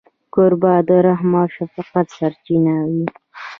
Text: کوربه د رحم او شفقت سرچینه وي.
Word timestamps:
کوربه 0.33 0.73
د 0.87 0.89
رحم 1.05 1.31
او 1.41 1.47
شفقت 1.57 2.05
سرچینه 2.17 2.73
وي. 2.91 3.05